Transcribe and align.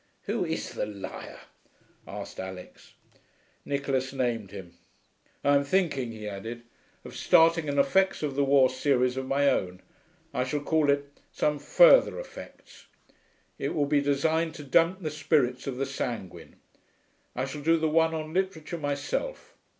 'Who 0.23 0.43
is 0.45 0.71
the 0.71 0.87
liar?' 0.87 1.41
asked 2.07 2.39
Alix. 2.39 2.93
Nicholas 3.65 4.11
named 4.11 4.49
him. 4.49 4.73
'I 5.43 5.55
am 5.57 5.63
thinking,' 5.63 6.11
he 6.11 6.27
added, 6.27 6.63
'of 7.05 7.15
starting 7.15 7.69
an 7.69 7.77
Effects 7.77 8.23
of 8.23 8.33
the 8.33 8.43
War 8.43 8.67
series 8.67 9.15
of 9.15 9.27
my 9.27 9.47
own. 9.47 9.79
I 10.33 10.43
shall 10.43 10.61
call 10.61 10.89
it 10.89 11.19
Some 11.31 11.59
Further 11.59 12.19
Effects. 12.19 12.87
It 13.59 13.75
will 13.75 13.85
be 13.85 14.01
designed 14.01 14.55
to 14.55 14.63
damp 14.63 15.03
the 15.03 15.11
spirits 15.11 15.67
of 15.67 15.77
the 15.77 15.85
sanguine. 15.85 16.55
I 17.35 17.45
shall 17.45 17.61
do 17.61 17.77
the 17.77 17.87
one 17.87 18.15
on 18.15 18.33
Literature 18.33 18.79
myself. 18.79 19.55